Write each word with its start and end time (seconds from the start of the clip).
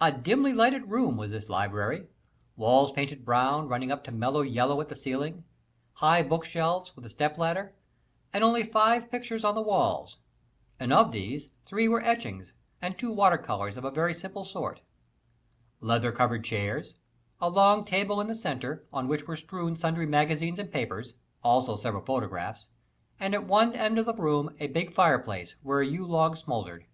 A 0.00 0.10
dimly 0.10 0.52
lighted 0.52 0.90
room 0.90 1.16
was 1.16 1.30
this 1.30 1.48
library 1.48 2.08
walls 2.56 2.90
painted 2.90 3.24
brown, 3.24 3.68
running 3.68 3.92
up 3.92 4.02
to 4.02 4.10
mellow 4.10 4.40
yellow 4.40 4.80
at 4.80 4.88
the 4.88 4.96
ceiling, 4.96 5.44
high 5.92 6.24
bookshelves, 6.24 6.96
with 6.96 7.06
a 7.06 7.08
stepladder, 7.08 7.72
and 8.32 8.42
only 8.42 8.64
five 8.64 9.08
pictures 9.12 9.44
on 9.44 9.54
the 9.54 9.62
walls, 9.62 10.16
and 10.80 10.92
of 10.92 11.12
these 11.12 11.52
three 11.66 11.86
were 11.86 12.02
etchings, 12.02 12.52
and 12.82 12.98
two 12.98 13.12
water 13.12 13.38
colors 13.38 13.76
of 13.76 13.84
a 13.84 13.92
very 13.92 14.12
simple 14.12 14.44
sort; 14.44 14.80
leather 15.80 16.10
covered 16.10 16.44
chairs; 16.44 16.96
a 17.40 17.48
long 17.48 17.84
table 17.84 18.20
in 18.20 18.26
the 18.26 18.34
center, 18.34 18.84
on 18.92 19.06
which 19.06 19.28
were 19.28 19.36
strewn 19.36 19.76
sundry 19.76 20.04
magazines 20.04 20.58
and 20.58 20.72
papers, 20.72 21.14
also 21.44 21.76
several 21.76 22.04
photographs; 22.04 22.66
and 23.20 23.34
at 23.34 23.46
one 23.46 23.72
end 23.76 24.00
of 24.00 24.06
the 24.06 24.14
room 24.14 24.50
a 24.58 24.66
big 24.66 24.92
fireplace, 24.92 25.54
where 25.62 25.78
a 25.80 25.86
yew 25.86 26.04
log 26.04 26.36
smoldered. 26.36 26.86